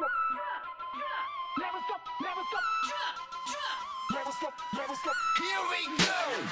[0.00, 0.12] stop.
[1.62, 2.64] Never stop, never stop.
[4.14, 5.16] Never stop, never stop.
[5.42, 5.80] Here we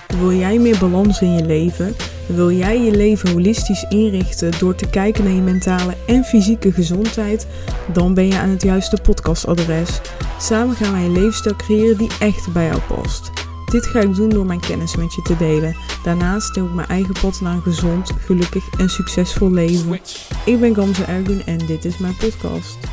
[0.08, 0.19] go.
[0.19, 1.96] Wil jij meer balans in je leven?
[2.26, 7.47] Wil jij je leven holistisch inrichten door te kijken naar je mentale en fysieke gezondheid?
[7.92, 10.01] Dan ben je aan het juiste podcastadres.
[10.40, 13.30] Samen gaan wij een levensstijl creëren die echt bij jou past.
[13.71, 15.76] Dit ga ik doen door mijn kennis met je te delen.
[16.05, 20.01] Daarnaast deel ik mijn eigen pad naar een gezond, gelukkig en succesvol leven.
[20.45, 22.88] Ik ben Gamze Ergun en dit is mijn podcast.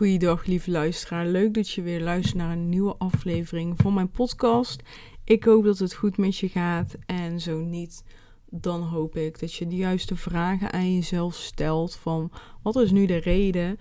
[0.00, 4.82] Goeiedag lieve luisteraar, leuk dat je weer luistert naar een nieuwe aflevering van mijn podcast.
[5.24, 8.04] Ik hoop dat het goed met je gaat en zo niet,
[8.50, 12.32] dan hoop ik dat je de juiste vragen aan jezelf stelt van
[12.62, 13.78] wat is nu de reden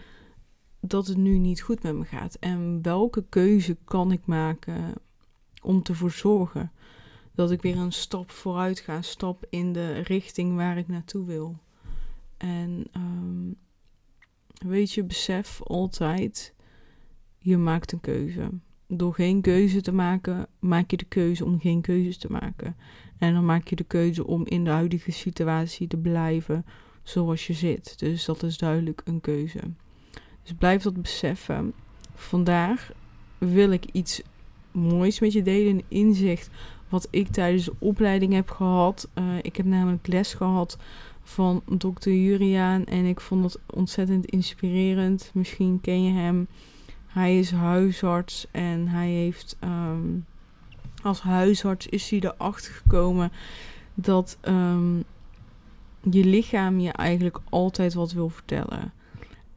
[0.82, 4.94] dat het nu niet goed met me gaat en welke keuze kan ik maken
[5.62, 6.72] om te zorgen
[7.34, 11.26] dat ik weer een stap vooruit ga, een stap in de richting waar ik naartoe
[11.26, 11.58] wil.
[12.38, 13.58] En um,
[14.60, 16.54] weet je, besef altijd,
[17.38, 18.50] je maakt een keuze.
[18.88, 22.76] Door geen keuze te maken, maak je de keuze om geen keuzes te maken.
[23.18, 26.66] En dan maak je de keuze om in de huidige situatie te blijven
[27.04, 28.00] zoals je zit.
[28.00, 29.60] Dus dat is duidelijk een keuze.
[30.44, 31.74] Dus blijf dat beseffen.
[32.14, 32.92] Vandaag
[33.38, 34.22] wil ik iets
[34.72, 36.50] moois met je delen, een inzicht
[36.90, 39.10] wat ik tijdens de opleiding heb gehad.
[39.16, 40.78] Uh, ik heb namelijk les gehad
[41.30, 45.32] van dokter Juriaan en ik vond het ontzettend inspirerend.
[45.34, 46.48] Misschien ken je hem.
[47.08, 50.26] Hij is huisarts en hij heeft um,
[51.04, 53.32] als huisarts is hij erachter gekomen
[53.94, 55.04] dat um,
[56.12, 58.94] je lichaam je eigenlijk altijd wat wil vertellen.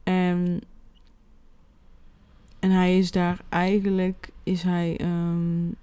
[0.03, 0.61] En,
[2.59, 5.75] en hij is daar eigenlijk is hij, um,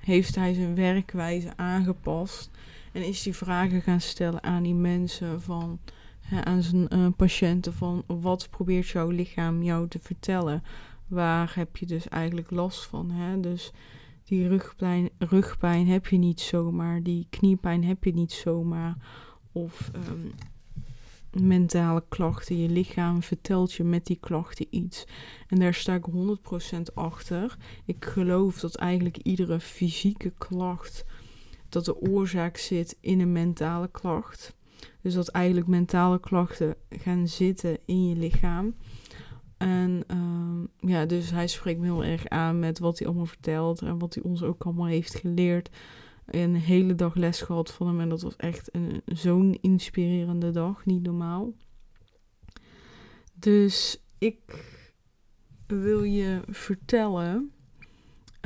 [0.00, 2.50] heeft hij zijn werkwijze aangepast
[2.94, 5.78] en is die vragen gaan stellen aan die mensen van
[6.20, 10.62] hè, aan zijn uh, patiënten van wat probeert jouw lichaam jou te vertellen?
[11.06, 13.10] Waar heb je dus eigenlijk last van?
[13.10, 13.40] Hè?
[13.40, 13.72] Dus
[14.24, 18.96] die rugpijn, rugpijn heb je niet zomaar, die kniepijn heb je niet zomaar.
[19.52, 20.32] Of um,
[21.42, 25.06] mentale klachten, je lichaam vertelt je met die klachten iets.
[25.48, 27.56] En daar sta ik 100% achter.
[27.84, 31.04] Ik geloof dat eigenlijk iedere fysieke klacht
[31.74, 34.56] dat de oorzaak zit in een mentale klacht.
[35.00, 38.74] Dus dat eigenlijk mentale klachten gaan zitten in je lichaam.
[39.56, 43.82] En uh, ja, dus hij spreekt me heel erg aan met wat hij allemaal vertelt
[43.82, 45.70] en wat hij ons ook allemaal heeft geleerd.
[46.26, 48.70] Een hele dag les gehad van hem en dat was echt
[49.06, 51.52] zo'n inspirerende dag, niet normaal.
[53.34, 54.72] Dus ik
[55.66, 57.53] wil je vertellen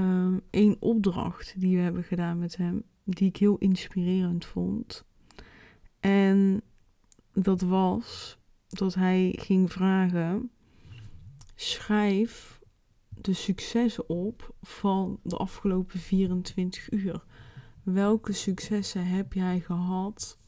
[0.00, 5.04] um, één opdracht die we hebben gedaan met hem die ik heel inspirerend vond.
[6.00, 6.62] En
[7.32, 8.38] dat was
[8.68, 10.50] dat hij ging vragen:
[11.54, 12.60] schrijf
[13.08, 17.24] de successen op van de afgelopen 24 uur.
[17.82, 20.38] Welke successen heb jij gehad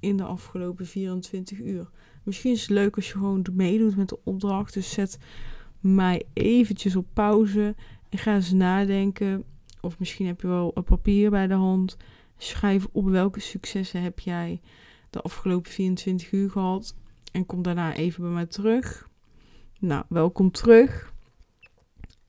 [0.00, 1.90] in de afgelopen 24 uur?
[2.24, 4.74] Misschien is het leuk als je gewoon meedoet met de opdracht.
[4.74, 5.18] Dus zet
[5.80, 7.74] mij eventjes op pauze
[8.10, 9.44] ga eens nadenken
[9.80, 11.96] of misschien heb je wel een papier bij de hand.
[12.36, 14.60] Schrijf op welke successen heb jij
[15.10, 16.94] de afgelopen 24 uur gehad.
[17.32, 19.08] En kom daarna even bij mij terug.
[19.78, 21.12] Nou, welkom terug.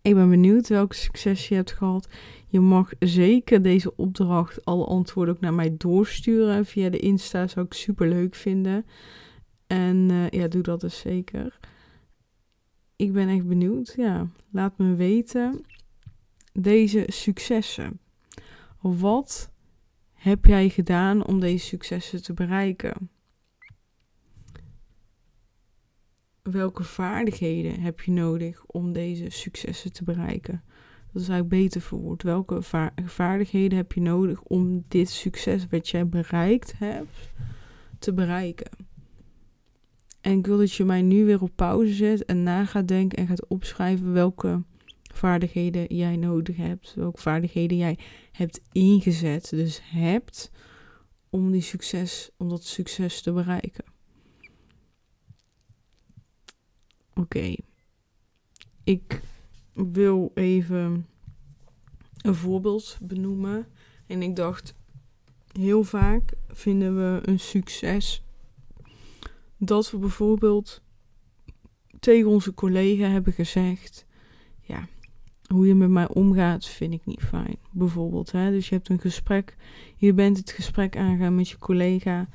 [0.01, 2.07] Ik ben benieuwd welke succes je hebt gehad.
[2.47, 6.65] Je mag zeker deze opdracht, alle antwoorden ook naar mij doorsturen.
[6.65, 8.85] Via de Insta zou ik super leuk vinden.
[9.67, 11.59] En uh, ja, doe dat dus zeker.
[13.01, 13.93] Ik ben echt benieuwd.
[13.97, 15.65] Ja, laat me weten
[16.53, 17.99] deze successen?
[18.79, 19.51] Wat
[20.13, 23.09] heb jij gedaan om deze successen te bereiken?
[26.41, 30.63] Welke vaardigheden heb je nodig om deze successen te bereiken?
[31.11, 32.23] Dat is eigenlijk beter verwoord.
[32.23, 32.61] Welke
[33.05, 37.29] vaardigheden heb je nodig om dit succes wat jij bereikt hebt
[37.99, 38.71] te bereiken?
[40.21, 43.17] En ik wil dat je mij nu weer op pauze zet en na gaat denken
[43.17, 44.63] en gaat opschrijven welke
[45.13, 47.97] vaardigheden jij nodig hebt, welke vaardigheden jij
[48.31, 50.51] hebt ingezet, dus hebt
[51.29, 53.83] om die succes, om dat succes te bereiken.
[57.13, 57.55] Oké,
[58.83, 59.21] ik
[59.73, 61.05] wil even
[62.21, 63.67] een voorbeeld benoemen
[64.07, 64.75] en ik dacht
[65.51, 68.23] heel vaak vinden we een succes
[69.63, 70.81] dat we bijvoorbeeld
[71.99, 74.05] tegen onze collega hebben gezegd:
[74.61, 74.87] Ja,
[75.47, 77.57] hoe je met mij omgaat, vind ik niet fijn.
[77.71, 78.51] Bijvoorbeeld, hè?
[78.51, 79.55] dus je hebt een gesprek,
[79.97, 82.29] je bent het gesprek aangaan met je collega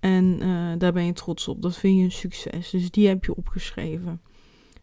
[0.00, 1.62] en eh, daar ben je trots op.
[1.62, 2.70] Dat vind je een succes.
[2.70, 4.20] Dus die heb je opgeschreven.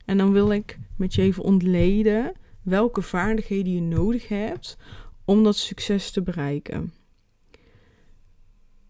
[0.06, 4.78] En dan wil ik met je even ontleden welke vaardigheden je nodig hebt
[5.26, 6.94] om dat succes te bereiken.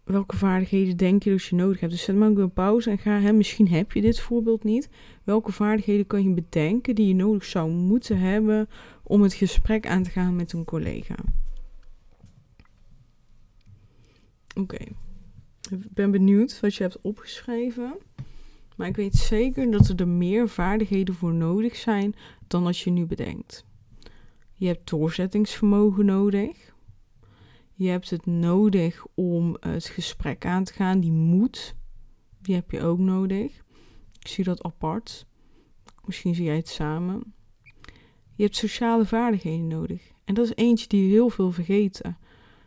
[0.06, 1.92] Welke vaardigheden denk je dat je nodig hebt?
[1.92, 4.88] Dus zet maar een pauze en ga, hè, misschien heb je dit voorbeeld niet.
[5.24, 8.68] Welke vaardigheden kan je bedenken die je nodig zou moeten hebben
[9.02, 11.14] om het gesprek aan te gaan met een collega?
[14.54, 14.84] Oké,
[15.70, 17.94] ik ben benieuwd wat je hebt opgeschreven.
[18.76, 22.14] Maar ik weet zeker dat er meer vaardigheden voor nodig zijn
[22.46, 23.64] dan dat je nu bedenkt.
[24.52, 26.74] Je hebt doorzettingsvermogen nodig.
[27.78, 31.00] Je hebt het nodig om het gesprek aan te gaan.
[31.00, 31.74] Die moed,
[32.42, 33.64] die heb je ook nodig.
[34.20, 35.26] Ik zie dat apart.
[36.04, 37.34] Misschien zie jij het samen.
[38.34, 40.12] Je hebt sociale vaardigheden nodig.
[40.24, 42.18] En dat is eentje die heel veel vergeten.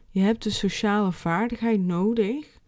[0.10, 2.60] Je hebt de sociale vaardigheid nodig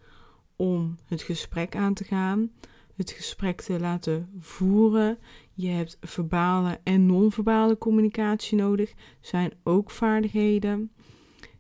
[0.55, 2.51] om het gesprek aan te gaan,
[2.95, 5.17] het gesprek te laten voeren.
[5.53, 10.91] Je hebt verbale en non-verbale communicatie nodig, zijn ook vaardigheden.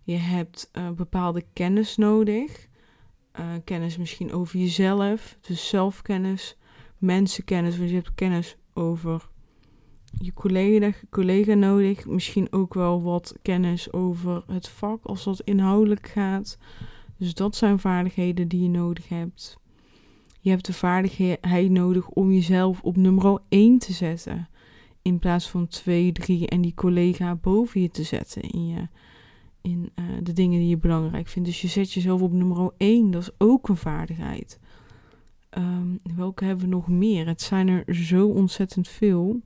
[0.03, 2.67] Je hebt uh, bepaalde kennis nodig.
[3.39, 6.57] Uh, kennis misschien over jezelf, dus zelfkennis,
[6.97, 9.29] mensenkennis, want je hebt kennis over
[10.17, 12.05] je collega, collega nodig.
[12.05, 16.57] Misschien ook wel wat kennis over het vak als dat inhoudelijk gaat.
[17.17, 19.59] Dus dat zijn vaardigheden die je nodig hebt.
[20.39, 24.49] Je hebt de vaardigheid nodig om jezelf op nummer 1 te zetten.
[25.01, 28.87] In plaats van 2, 3 en die collega boven je te zetten in, je,
[29.61, 31.47] in uh, de dingen die je belangrijk vindt.
[31.47, 33.11] Dus je zet jezelf op nummer 1.
[33.11, 34.59] Dat is ook een vaardigheid.
[35.57, 37.27] Um, welke hebben we nog meer?
[37.27, 39.41] Het zijn er zo ontzettend veel.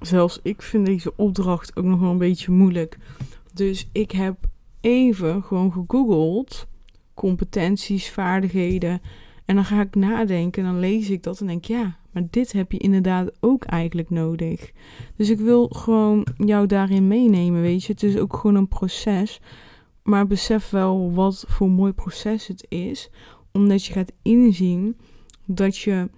[0.00, 2.98] Zelfs ik vind deze opdracht ook nog wel een beetje moeilijk.
[3.54, 4.36] Dus ik heb
[4.80, 6.66] even gewoon gegoogeld
[7.14, 9.00] competenties, vaardigheden.
[9.44, 12.72] En dan ga ik nadenken, dan lees ik dat en denk ja, maar dit heb
[12.72, 14.72] je inderdaad ook eigenlijk nodig.
[15.16, 17.92] Dus ik wil gewoon jou daarin meenemen, weet je.
[17.92, 19.40] Het is ook gewoon een proces.
[20.02, 23.10] Maar besef wel wat voor mooi proces het is.
[23.52, 24.96] Omdat je gaat inzien
[25.46, 26.10] dat je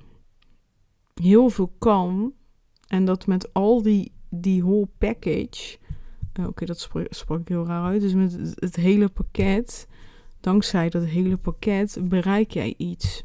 [1.15, 2.33] heel veel kan.
[2.87, 5.79] En dat met al die, die whole package.
[6.41, 8.01] Uh, Oké, dat sprak, sprak heel raar uit.
[8.01, 9.87] Dus met het hele pakket
[10.41, 13.25] dankzij dat hele pakket bereik jij iets.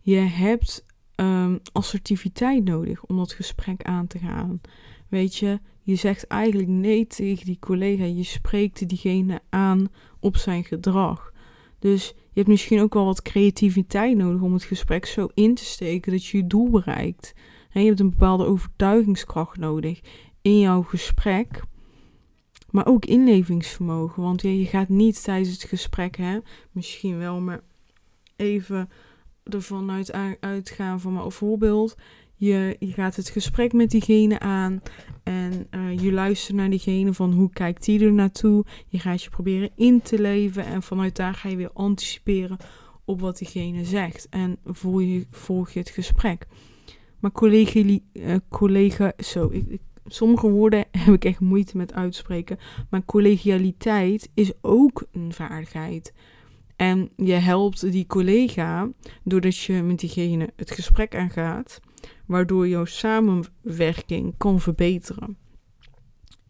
[0.00, 0.84] Je hebt
[1.22, 4.60] um, assertiviteit nodig om dat gesprek aan te gaan.
[5.08, 8.04] Weet je, je zegt eigenlijk nee tegen die collega.
[8.04, 9.88] Je spreekt diegene aan
[10.20, 11.32] op zijn gedrag.
[11.78, 15.64] Dus je hebt misschien ook wel wat creativiteit nodig om het gesprek zo in te
[15.64, 17.34] steken dat je je doel bereikt.
[17.72, 20.00] En je hebt een bepaalde overtuigingskracht nodig
[20.42, 21.62] in jouw gesprek
[22.72, 24.22] maar ook inlevingsvermogen.
[24.22, 26.38] Want je gaat niet tijdens het gesprek, hè,
[26.70, 27.60] misschien wel, maar
[28.36, 28.88] even
[29.44, 31.96] ervan uit, uitgaan van mijn voorbeeld.
[32.34, 34.82] Je, je gaat het gesprek met diegene aan
[35.22, 38.64] en uh, je luistert naar diegene van hoe kijkt die er naartoe.
[38.88, 42.56] Je gaat je proberen in te leven en vanuit daar ga je weer anticiperen
[43.04, 44.28] op wat diegene zegt.
[44.30, 45.26] En volg je,
[45.72, 46.46] je het gesprek.
[47.18, 52.58] Maar collega, uh, collega zo, ik, ik sommige woorden heb ik echt moeite met uitspreken.
[52.90, 56.12] Maar collegialiteit is ook een vaardigheid.
[56.76, 58.90] En je helpt die collega
[59.24, 61.80] doordat je met diegene het gesprek aangaat,
[62.26, 65.36] waardoor jouw samenwerking kan verbeteren.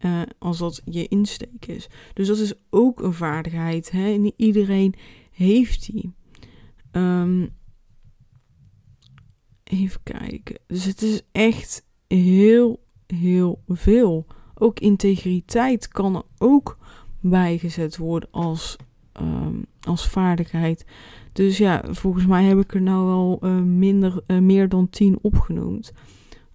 [0.01, 1.89] Uh, als dat je insteek is.
[2.15, 3.91] Dus dat is ook een vaardigheid.
[3.91, 4.09] Hè?
[4.09, 4.95] Niet iedereen
[5.31, 6.13] heeft die.
[6.93, 7.51] Um,
[9.65, 10.59] even kijken.
[10.67, 12.81] Dus het is echt heel
[13.17, 14.27] heel veel.
[14.55, 16.79] Ook integriteit kan er ook
[17.21, 18.77] bijgezet worden als,
[19.21, 20.85] um, als vaardigheid.
[21.33, 25.19] Dus ja, volgens mij heb ik er nou wel uh, minder, uh, meer dan 10
[25.21, 25.93] opgenoemd.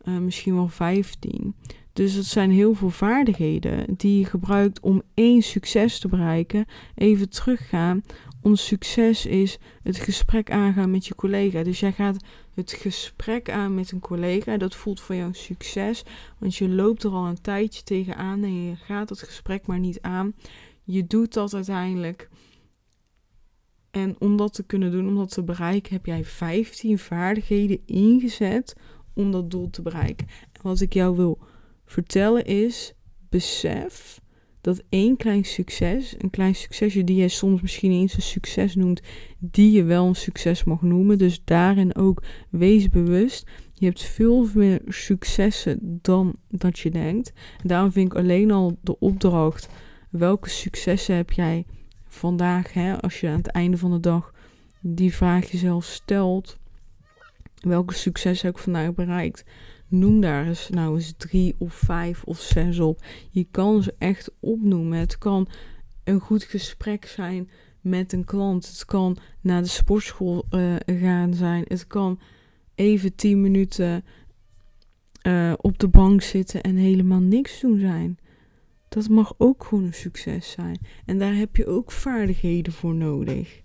[0.04, 1.56] Uh, misschien wel 15.
[1.94, 6.66] Dus het zijn heel veel vaardigheden die je gebruikt om één succes te bereiken.
[6.96, 8.04] Even teruggaan.
[8.42, 11.64] Ons succes is het gesprek aangaan met je collega.
[11.64, 12.24] Dus jij gaat
[12.54, 14.58] het gesprek aan met een collega.
[14.58, 16.04] Dat voelt voor jou een succes.
[16.38, 20.02] Want je loopt er al een tijdje tegenaan en je gaat het gesprek maar niet
[20.02, 20.34] aan.
[20.84, 22.30] Je doet dat uiteindelijk.
[23.98, 28.76] En om dat te kunnen doen, om dat te bereiken, heb jij 15 vaardigheden ingezet
[29.14, 30.28] om dat doel te bereiken.
[30.52, 31.40] En wat ik jou wil
[31.86, 32.94] vertellen is:
[33.30, 34.22] besef
[34.62, 39.02] dat één klein succes, een klein succesje die jij soms misschien eens een succes noemt,
[39.40, 41.18] die je wel een succes mag noemen.
[41.18, 47.34] Dus daarin ook wees bewust Je hebt veel meer successen dan dat je denkt.
[47.62, 49.68] En daarom vind ik alleen al de opdracht:
[50.10, 51.66] welke successen heb jij
[52.18, 54.34] vandaag, hè, als je aan het einde van de dag
[54.82, 56.58] die vraag jezelf stelt:
[57.62, 59.44] welke successen heb ik vandaag bereikt?
[59.88, 63.04] Noem daar eens nou eens drie of vijf of zes op.
[63.30, 65.00] Je kan ze echt opnoemen.
[65.00, 65.48] Het kan
[66.04, 67.50] een goed gesprek zijn
[67.82, 68.68] met een klant.
[68.68, 71.64] Het kan naar de sportschool uh, gaan zijn.
[71.68, 72.20] Het kan
[72.76, 74.06] even 10 minuten
[75.28, 78.18] uh, op de bank zitten en helemaal niks doen zijn.
[78.90, 80.80] Dat mag ook gewoon een succes zijn.
[81.06, 83.62] En daar heb je ook vaardigheden voor nodig.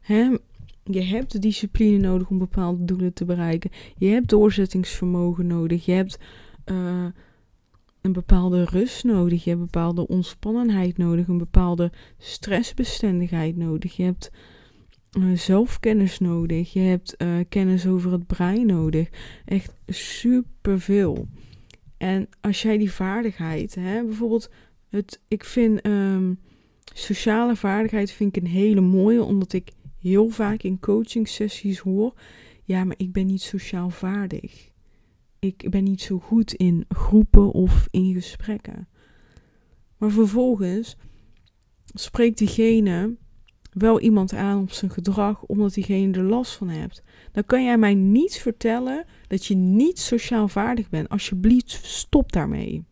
[0.00, 0.36] Hè?
[0.84, 3.70] Je hebt de discipline nodig om bepaalde doelen te bereiken.
[3.96, 5.84] Je hebt doorzettingsvermogen nodig.
[5.84, 6.18] Je hebt
[6.66, 7.04] uh,
[8.00, 9.44] een bepaalde rust nodig.
[9.44, 11.28] Je hebt bepaalde ontspannenheid nodig.
[11.28, 13.96] Een bepaalde stressbestendigheid nodig.
[13.96, 14.30] Je hebt
[15.18, 16.72] uh, zelfkennis nodig.
[16.72, 19.08] Je hebt uh, kennis over het brein nodig.
[19.44, 21.28] Echt superveel.
[21.96, 24.50] En als jij die vaardigheid, hè, bijvoorbeeld,
[24.88, 26.40] het, ik vind um,
[26.94, 32.14] sociale vaardigheid vind ik een hele mooie, omdat ik heel vaak in coaching sessies hoor,
[32.64, 34.70] ja, maar ik ben niet sociaal vaardig.
[35.38, 38.88] Ik ben niet zo goed in groepen of in gesprekken.
[39.96, 40.96] Maar vervolgens
[41.84, 43.16] spreekt diegene
[43.74, 47.02] wel iemand aan op zijn gedrag omdat diegene er last van hebt.
[47.32, 51.08] Dan kan jij mij niet vertellen dat je niet sociaal vaardig bent.
[51.08, 52.84] Alsjeblieft, stop daarmee.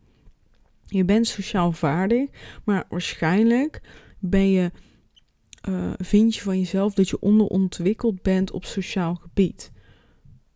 [0.85, 2.29] Je bent sociaal vaardig,
[2.63, 3.81] maar waarschijnlijk
[4.19, 4.71] ben je,
[5.69, 9.71] uh, vind je van jezelf dat je onderontwikkeld bent op sociaal gebied.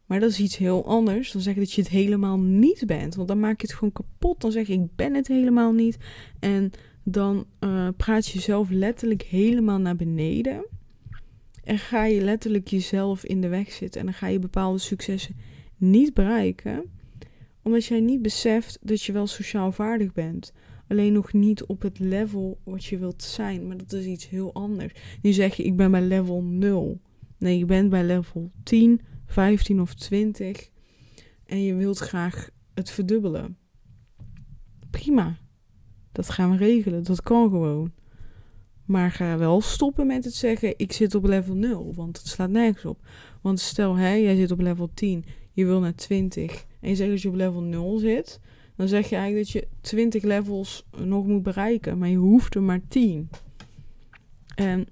[0.05, 3.15] Maar dat is iets heel anders dan zeggen dat je het helemaal niet bent.
[3.15, 4.41] Want dan maak je het gewoon kapot.
[4.41, 5.97] Dan zeg je ik ben het helemaal niet.
[6.39, 6.71] En
[7.09, 10.65] dan uh, praat je jezelf letterlijk helemaal naar beneden.
[11.63, 13.99] En ga je letterlijk jezelf in de weg zitten.
[13.99, 15.35] En dan ga je bepaalde successen
[15.77, 16.83] niet bereiken.
[17.63, 20.53] Omdat jij niet beseft dat je wel sociaal vaardig bent.
[20.87, 23.67] Alleen nog niet op het level wat je wilt zijn.
[23.67, 24.93] Maar dat is iets heel anders.
[25.21, 27.01] Nu zeg je ik ben bij level 0.
[27.37, 30.69] Nee, je bent bij level 10, 15 of 20.
[31.45, 33.57] En je wilt graag het verdubbelen.
[34.89, 35.37] Prima.
[36.17, 37.03] Dat gaan we regelen.
[37.03, 37.91] Dat kan gewoon.
[38.85, 41.93] Maar ga wel stoppen met het zeggen: ik zit op level 0.
[41.95, 42.99] Want het slaat nergens op.
[43.41, 46.65] Want stel, hè, jij zit op level 10, je wil naar 20.
[46.79, 48.39] En je zegt dat je op level 0 zit.
[48.75, 51.97] Dan zeg je eigenlijk dat je 20 levels nog moet bereiken.
[51.97, 53.29] Maar je hoeft er maar 10.
[54.55, 54.87] En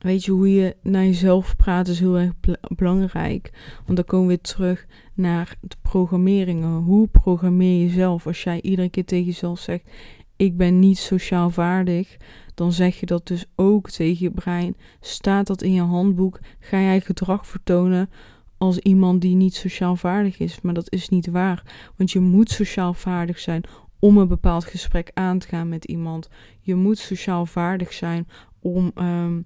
[0.00, 2.32] weet je, hoe je naar jezelf praat is heel erg
[2.76, 3.50] belangrijk.
[3.84, 4.86] Want dan komen we weer terug
[5.20, 6.78] naar de programmeringen.
[6.78, 8.26] Hoe programmeer je jezelf?
[8.26, 9.90] Als jij iedere keer tegen jezelf zegt:
[10.36, 12.16] Ik ben niet sociaal vaardig,
[12.54, 14.76] dan zeg je dat dus ook tegen je brein.
[15.00, 16.40] Staat dat in je handboek?
[16.58, 18.10] Ga jij gedrag vertonen
[18.58, 20.60] als iemand die niet sociaal vaardig is?
[20.60, 23.62] Maar dat is niet waar, want je moet sociaal vaardig zijn
[23.98, 26.28] om een bepaald gesprek aan te gaan met iemand.
[26.60, 28.28] Je moet sociaal vaardig zijn
[28.60, 28.90] om.
[28.94, 29.44] Um,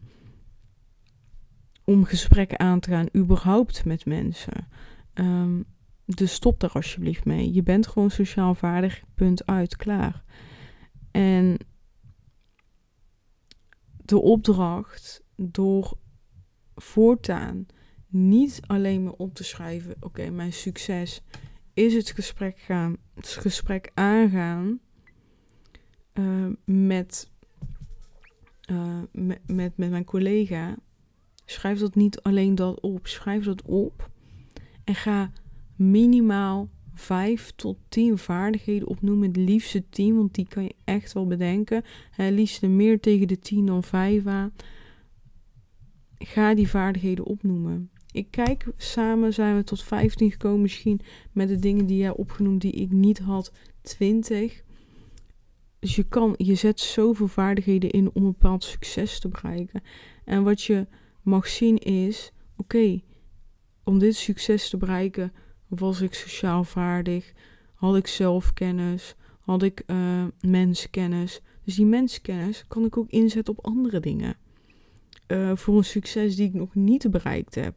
[1.84, 4.68] om gesprekken aan te gaan, überhaupt met mensen.
[5.14, 5.64] Um,
[6.06, 7.52] dus stop daar alsjeblieft mee.
[7.52, 10.24] Je bent gewoon sociaal vaardig, punt uit, klaar.
[11.10, 11.58] En
[13.96, 15.98] de opdracht door
[16.74, 17.66] voortaan
[18.06, 21.22] niet alleen maar op te schrijven: oké, mijn succes
[21.74, 24.80] is het gesprek gaan, het gesprek aangaan
[26.14, 27.30] uh, met,
[28.70, 30.76] uh, met, met, met mijn collega.
[31.44, 34.10] Schrijf dat niet alleen dat op, schrijf dat op
[34.84, 35.32] en ga
[35.76, 39.28] minimaal 5 tot 10 vaardigheden opnoemen.
[39.28, 41.82] Het liefste 10, want die kan je echt wel bedenken.
[42.10, 44.52] Het liefst meer tegen de 10 dan 5 aan.
[46.18, 47.90] Ga die vaardigheden opnoemen.
[48.10, 50.60] Ik kijk, samen zijn we tot 15 gekomen.
[50.60, 51.00] Misschien
[51.32, 54.62] met de dingen die jij opgenoemd die ik niet had, 20.
[55.78, 59.82] Dus je kan, je zet zoveel vaardigheden in om een bepaald succes te bereiken.
[60.24, 60.86] En wat je
[61.22, 63.00] mag zien is, oké,
[63.84, 65.32] om dit succes te bereiken
[65.68, 67.32] was ik sociaal vaardig,
[67.74, 71.40] had ik zelfkennis, had ik uh, menskennis.
[71.64, 74.36] Dus die menskennis kan ik ook inzetten op andere dingen.
[75.28, 77.74] Uh, voor een succes die ik nog niet bereikt heb.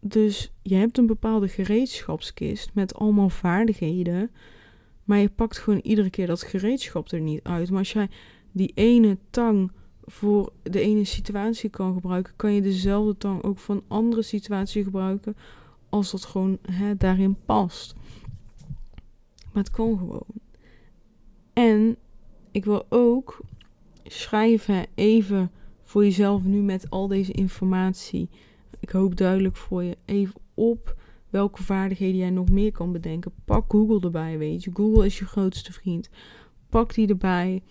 [0.00, 4.30] Dus je hebt een bepaalde gereedschapskist met allemaal vaardigheden.
[5.04, 7.70] Maar je pakt gewoon iedere keer dat gereedschap er niet uit.
[7.70, 8.08] Maar als jij
[8.52, 9.72] die ene tang
[10.10, 14.84] voor de ene situatie kan gebruiken, kan je dezelfde tang ook voor een andere situatie
[14.84, 15.36] gebruiken.
[15.88, 17.94] Als dat gewoon hè, daarin past.
[19.52, 20.26] Maar het kan gewoon.
[21.52, 21.96] En
[22.50, 23.40] ik wil ook
[24.04, 25.50] schrijven even
[25.82, 28.28] voor jezelf nu met al deze informatie.
[28.80, 30.96] Ik hoop duidelijk voor je even op
[31.28, 33.32] welke vaardigheden jij nog meer kan bedenken.
[33.44, 34.70] Pak Google erbij, weet je.
[34.74, 36.10] Google is je grootste vriend.
[36.68, 37.62] Pak die erbij.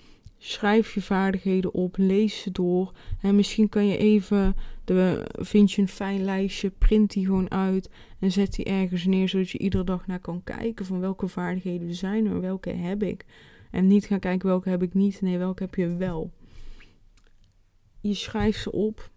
[0.41, 2.93] Schrijf je vaardigheden op, lees ze door.
[3.22, 7.89] En misschien kan je even, de, vind je een fijn lijstje, print die gewoon uit
[8.19, 11.93] en zet die ergens neer, zodat je iedere dag naar kan kijken van welke vaardigheden
[11.93, 13.25] zijn er, welke heb ik.
[13.72, 16.31] En niet gaan kijken welke heb ik niet, nee, welke heb je wel.
[18.01, 19.12] Je schrijft ze op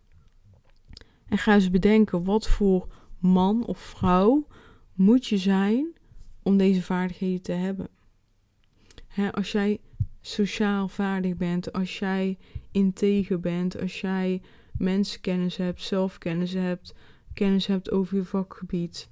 [1.29, 2.87] en ga eens bedenken wat voor
[3.19, 4.47] man of vrouw
[4.95, 5.93] moet je zijn
[6.43, 7.89] om deze vaardigheden te hebben.
[9.33, 9.81] als jij
[10.23, 12.39] sociaal vaardig bent, als jij
[12.71, 14.41] integer bent, als jij
[14.79, 16.95] mensenkennis hebt, zelfkennis hebt,
[17.35, 19.09] kennis hebt over je vakgebied.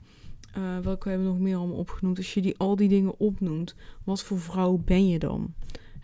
[0.59, 2.17] Uh, welke hebben we nog meer allemaal opgenoemd?
[2.17, 3.75] Als je die, al die dingen opnoemt,
[4.05, 5.55] wat voor vrouw ben je dan?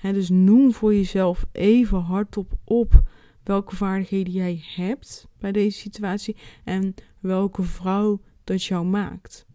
[0.02, 3.02] dus noem voor jezelf even hardop op
[3.42, 9.46] welke vaardigheden jij hebt bij deze situatie en welke vrouw dat jou maakt.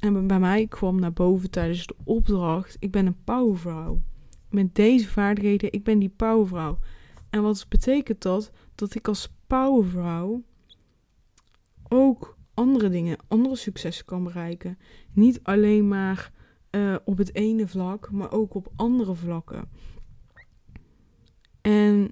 [0.00, 4.00] En bij mij kwam naar boven tijdens de opdracht: ik ben een powervrouw.
[4.50, 6.78] Met deze vaardigheden, ik ben die powervrouw.
[7.30, 8.50] En wat betekent dat?
[8.74, 10.42] Dat ik als powervrouw
[11.88, 14.78] ook andere dingen, andere successen kan bereiken.
[15.12, 16.32] Niet alleen maar
[16.70, 19.68] uh, op het ene vlak, maar ook op andere vlakken.
[21.60, 22.10] En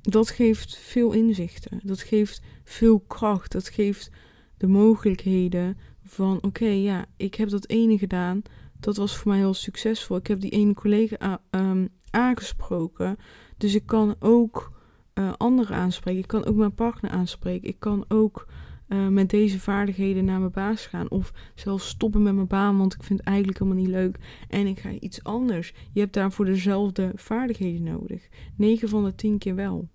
[0.00, 1.80] dat geeft veel inzichten.
[1.82, 3.52] Dat geeft veel kracht.
[3.52, 4.10] Dat geeft
[4.56, 8.42] de mogelijkheden van: oké, ja, ik heb dat ene gedaan.
[8.84, 10.16] Dat was voor mij heel succesvol.
[10.16, 13.16] Ik heb die ene collega um, aangesproken.
[13.56, 14.72] Dus ik kan ook
[15.14, 16.20] uh, anderen aanspreken.
[16.20, 17.68] Ik kan ook mijn partner aanspreken.
[17.68, 18.48] Ik kan ook
[18.88, 21.10] uh, met deze vaardigheden naar mijn baas gaan.
[21.10, 24.18] Of zelfs stoppen met mijn baan, want ik vind het eigenlijk helemaal niet leuk.
[24.48, 25.74] En ik ga iets anders.
[25.92, 28.28] Je hebt daarvoor dezelfde vaardigheden nodig.
[28.56, 29.88] 9 van de 10 keer wel.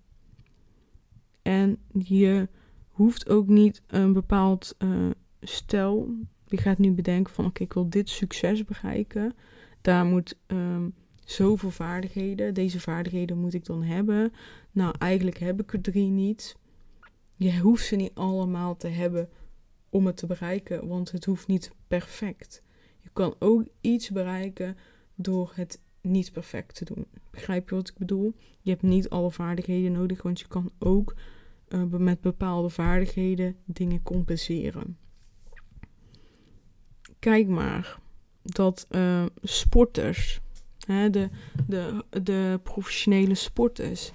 [1.42, 2.48] En je
[2.88, 6.14] hoeft ook niet een bepaald uh, stel.
[6.50, 9.34] Je gaat nu bedenken van oké, ik wil dit succes bereiken.
[9.80, 12.54] Daar moet um, zoveel vaardigheden.
[12.54, 14.32] Deze vaardigheden moet ik dan hebben.
[14.70, 16.56] Nou, eigenlijk heb ik er drie niet.
[17.34, 19.28] Je hoeft ze niet allemaal te hebben
[19.88, 22.62] om het te bereiken, want het hoeft niet perfect.
[23.00, 24.76] Je kan ook iets bereiken
[25.14, 27.06] door het niet perfect te doen.
[27.30, 28.34] Begrijp je wat ik bedoel?
[28.60, 31.14] Je hebt niet alle vaardigheden nodig, want je kan ook
[31.68, 34.96] uh, met bepaalde vaardigheden dingen compenseren.
[37.20, 37.98] Kijk maar
[38.42, 40.40] dat uh, sporters,
[40.86, 41.28] hè, de,
[41.66, 44.12] de, de professionele sporters,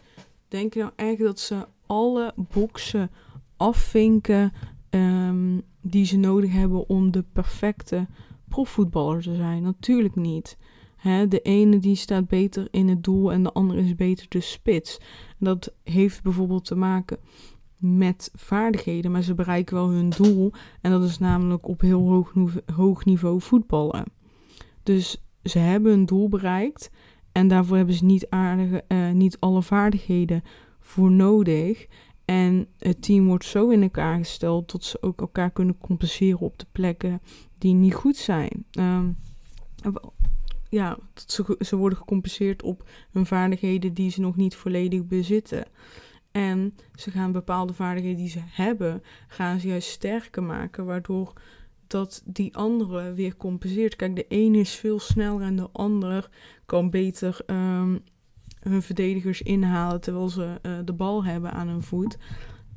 [0.47, 3.11] denken nou eigenlijk dat ze alle boxen
[3.57, 4.53] afvinken
[4.89, 8.07] um, die ze nodig hebben om de perfecte
[8.47, 9.63] profvoetballer te zijn.
[9.63, 10.57] Natuurlijk niet.
[11.29, 14.97] de ene die staat beter in het doel en de andere is beter de spits.
[15.37, 17.17] Dat heeft bijvoorbeeld te maken
[17.77, 20.51] met vaardigheden, maar ze bereiken wel hun doel.
[20.81, 22.33] En dat is namelijk op heel hoog,
[22.75, 24.05] hoog niveau voetballen.
[24.83, 26.91] Dus ze hebben hun doel bereikt
[27.31, 30.43] en daarvoor hebben ze niet, aardige, uh, niet alle vaardigheden
[30.79, 31.87] voor nodig.
[32.25, 36.59] En het team wordt zo in elkaar gesteld dat ze ook elkaar kunnen compenseren op
[36.59, 37.21] de plekken
[37.57, 38.65] die niet goed zijn.
[38.71, 39.17] Um,
[40.69, 40.97] ja,
[41.59, 45.65] ze worden gecompenseerd op hun vaardigheden die ze nog niet volledig bezitten.
[46.35, 51.33] En ze gaan bepaalde vaardigheden die ze hebben, gaan ze juist sterker maken, waardoor
[51.87, 53.95] dat die andere weer compenseert.
[53.95, 56.29] Kijk, de ene is veel sneller en de ander
[56.65, 58.03] kan beter um,
[58.59, 62.17] hun verdedigers inhalen terwijl ze uh, de bal hebben aan hun voet.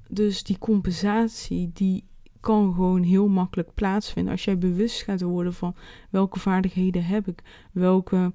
[0.08, 2.04] Dus die compensatie, die
[2.40, 4.32] kan gewoon heel makkelijk plaatsvinden.
[4.32, 5.76] Als jij bewust gaat worden van
[6.10, 7.42] welke vaardigheden heb ik,
[7.72, 8.32] welke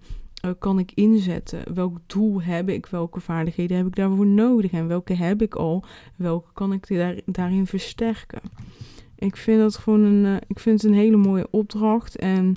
[0.60, 5.14] kan ik inzetten, welk doel heb ik, welke vaardigheden heb ik daarvoor nodig en welke
[5.14, 5.84] heb ik al,
[6.16, 8.42] welke kan ik daar, daarin versterken.
[9.16, 12.56] Ik vind dat gewoon een, uh, ik vind het een hele mooie opdracht en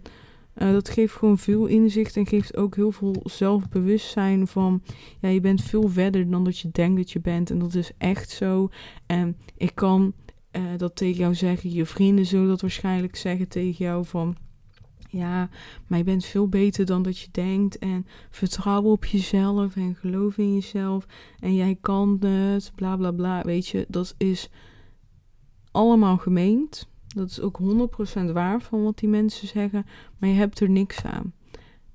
[0.57, 4.83] uh, dat geeft gewoon veel inzicht en geeft ook heel veel zelfbewustzijn van,
[5.21, 7.51] ja, je bent veel verder dan dat je denkt dat je bent.
[7.51, 8.69] En dat is echt zo.
[9.07, 10.13] En ik kan
[10.77, 14.37] dat tegen jou zeggen, je vrienden zullen dat waarschijnlijk zeggen tegen jou van,
[15.17, 15.49] ja,
[15.87, 17.79] maar je bent veel beter dan dat je denkt.
[17.79, 21.07] En vertrouw op jezelf en geloof in jezelf.
[21.41, 23.43] En jij kan het, bla bla bla.
[23.43, 24.51] Weet je, dat is
[25.71, 26.89] allemaal gemeend.
[27.07, 27.61] Dat is ook
[28.29, 29.87] 100% waar van wat die mensen zeggen,
[30.19, 31.33] maar je hebt er niks aan.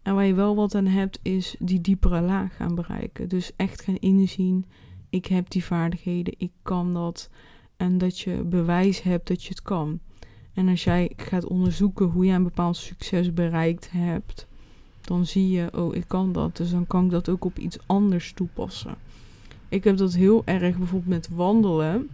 [0.02, 3.30] En waar je wel wat aan hebt, is die diepere laag gaan bereiken.
[3.30, 4.66] Dus echt gaan inzien,
[5.10, 7.30] ik heb die vaardigheden, ik kan dat.
[7.78, 10.00] En dat je bewijs hebt dat je het kan.
[10.54, 14.48] En als jij gaat onderzoeken hoe jij een bepaald succes bereikt hebt,
[15.02, 16.58] dan zie je, oh, ik kan dat.
[16.58, 18.96] Dus dan kan ik dat ook op iets anders toepassen.
[19.70, 22.10] Ik heb dat heel erg bijvoorbeeld met wandelen.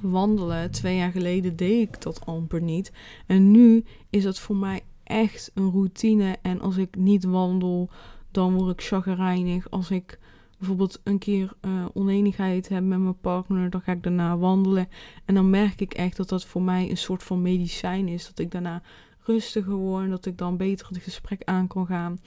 [0.00, 0.70] wandelen.
[0.70, 2.92] Twee jaar geleden deed ik dat amper niet.
[3.26, 6.36] En nu is dat voor mij echt een routine.
[6.42, 7.88] En als ik niet wandel,
[8.30, 9.70] dan word ik chagrijnig.
[9.70, 10.18] Als ik
[10.58, 14.88] bijvoorbeeld een keer uh, oneenigheid heb met mijn partner, dan ga ik daarna wandelen.
[15.24, 18.26] En dan merk ik echt dat dat voor mij een soort van medicijn is.
[18.26, 18.82] Dat ik daarna
[19.18, 22.20] rustiger word, dat ik dan beter het gesprek aan kan gaan.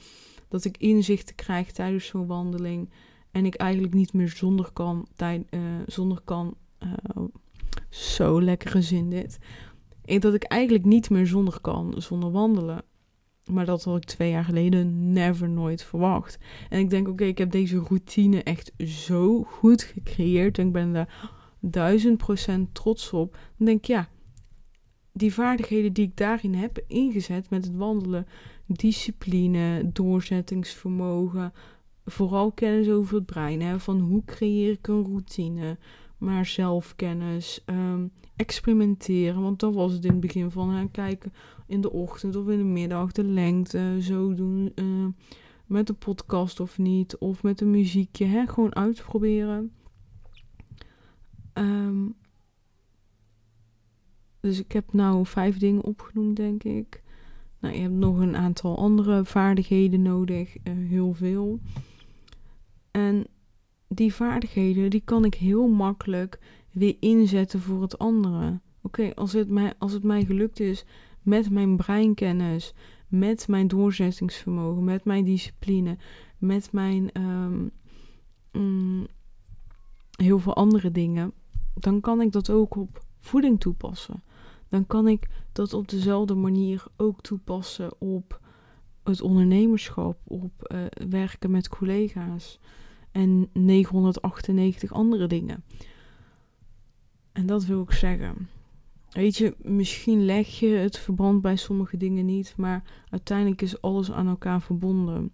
[0.48, 2.90] Dat ik inzichten krijg tijdens zo'n wandeling.
[3.30, 7.24] En ik eigenlijk niet meer zonder kan, tijd, uh, zonder kan uh,
[7.88, 9.38] zo lekkere zin dit.
[10.18, 12.84] Dat ik eigenlijk niet meer zonder kan, zonder wandelen.
[13.52, 16.38] Maar dat had ik twee jaar geleden never nooit verwacht.
[16.68, 20.58] En ik denk, oké, ik heb deze routine echt zo goed gecreëerd.
[20.58, 23.38] En ik ben daar duizend procent trots op.
[23.56, 24.08] Dan denk ik, ja,
[25.12, 28.26] die vaardigheden die ik daarin heb ingezet met het wandelen.
[28.66, 31.52] Discipline, doorzettingsvermogen.
[32.04, 33.60] Vooral kennis over het brein.
[33.60, 35.78] Hè, van hoe creëer ik een routine
[36.22, 39.42] maar zelfkennis, um, experimenteren.
[39.42, 41.32] Want dat was het in het begin van hè, kijken
[41.66, 44.72] in de ochtend of in de middag, de lengte, zo doen.
[44.74, 45.06] Uh,
[45.66, 48.24] met de podcast of niet, of met een muziekje.
[48.24, 49.72] Hè, gewoon uitproberen.
[51.54, 52.14] Um,
[54.40, 57.02] dus ik heb nou vijf dingen opgenoemd, denk ik.
[57.58, 61.60] Nou, je hebt nog een aantal andere vaardigheden nodig, uh, heel veel.
[62.90, 63.26] En
[63.94, 66.38] die vaardigheden, die kan ik heel makkelijk
[66.70, 68.60] weer inzetten voor het andere.
[68.80, 70.84] Oké, als, het mij, als het mij gelukt is
[71.22, 72.74] met mijn breinkennis,
[73.08, 75.96] met mijn doorzettingsvermogen, met mijn discipline,
[76.38, 77.70] met mijn um,
[78.52, 79.06] mm,
[80.16, 81.32] heel veel andere dingen,
[81.74, 84.22] dan kan ik dat ook op voeding toepassen.
[84.68, 88.40] Dan kan ik dat op dezelfde manier ook toepassen op
[89.02, 92.58] het ondernemerschap, op uh, werken met collega's
[93.12, 95.64] en 998 andere dingen.
[97.32, 98.48] En dat wil ik zeggen.
[99.10, 104.12] Weet je, misschien leg je het verband bij sommige dingen niet, maar uiteindelijk is alles
[104.12, 105.32] aan elkaar verbonden.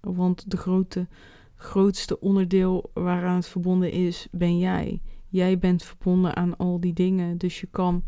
[0.00, 1.08] Want de grote,
[1.54, 5.02] grootste onderdeel waaraan het verbonden is, ben jij.
[5.28, 8.04] Jij bent verbonden aan al die dingen, dus je kan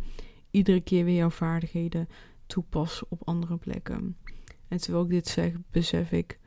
[0.51, 2.09] iedere keer weer jouw vaardigheden
[2.47, 4.17] toepassen op andere plekken.
[4.69, 6.39] En terwijl ik dit zeg, besef ik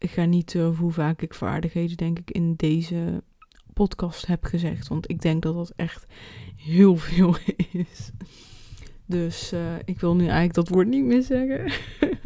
[0.00, 3.22] ik ga niet over hoe vaak ik vaardigheden, denk ik, in deze
[3.72, 4.88] podcast heb gezegd.
[4.88, 6.06] Want ik denk dat dat echt
[6.56, 7.36] heel veel
[7.72, 8.10] is.
[9.06, 11.72] Dus uh, ik wil nu eigenlijk dat woord niet meer zeggen.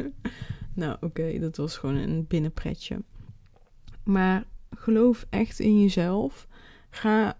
[0.73, 3.03] nou, oké, dat was gewoon een binnenpretje.
[4.03, 6.47] Maar geloof echt in jezelf.
[6.89, 7.37] Ga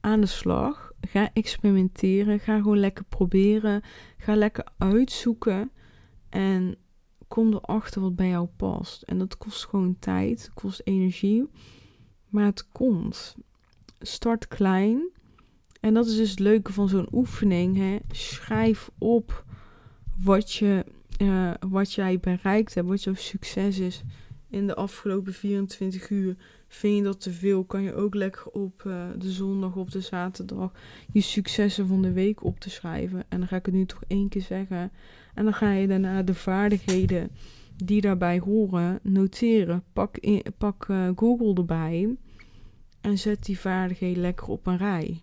[0.00, 0.92] aan de slag.
[1.00, 2.40] Ga experimenteren.
[2.40, 3.82] Ga gewoon lekker proberen.
[4.16, 5.70] Ga lekker uitzoeken.
[6.28, 6.76] En
[7.32, 9.02] kom erachter wat bij jou past.
[9.02, 11.50] En dat kost gewoon tijd, kost energie,
[12.28, 13.36] maar het komt.
[14.00, 15.10] Start klein.
[15.80, 17.76] En dat is dus het leuke van zo'n oefening.
[17.76, 17.98] Hè?
[18.10, 19.44] Schrijf op
[20.24, 20.84] wat, je,
[21.22, 24.02] uh, wat jij bereikt hebt, wat jouw succes is
[24.50, 26.36] in de afgelopen 24 uur.
[26.68, 30.00] Vind je dat te veel, kan je ook lekker op uh, de zondag, op de
[30.00, 30.72] zaterdag
[31.12, 33.24] je successen van de week op te schrijven.
[33.28, 34.92] En dan ga ik het nu toch één keer zeggen.
[35.34, 37.30] En dan ga je daarna de vaardigheden
[37.76, 39.84] die daarbij horen noteren.
[39.92, 42.16] Pak, in, pak uh, Google erbij
[43.00, 45.22] en zet die vaardigheden lekker op een rij.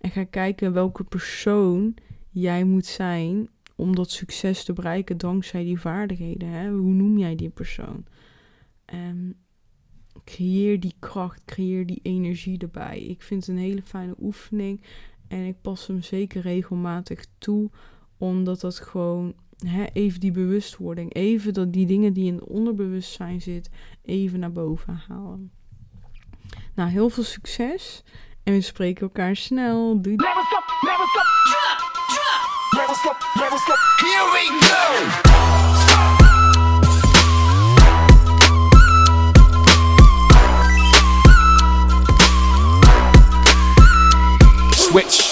[0.00, 1.94] En ga kijken welke persoon
[2.30, 6.48] jij moet zijn om dat succes te bereiken dankzij die vaardigheden.
[6.48, 6.70] Hè?
[6.70, 8.04] Hoe noem jij die persoon?
[8.84, 9.36] En
[10.24, 13.00] creëer die kracht, creëer die energie erbij.
[13.00, 14.82] Ik vind het een hele fijne oefening
[15.28, 17.70] en ik pas hem zeker regelmatig toe,
[18.16, 19.34] omdat dat gewoon
[19.66, 23.70] hè, even die bewustwording, even dat die dingen die in het onderbewustzijn zit,
[24.04, 25.50] even naar boven halen.
[26.74, 28.02] Nou, heel veel succes
[28.42, 30.00] en we spreken elkaar snel.
[30.02, 30.16] Doei.
[30.16, 30.34] Stop,
[32.94, 33.16] stop.
[33.36, 33.78] Stop, stop.
[34.32, 34.76] We go.
[44.70, 45.27] Switch.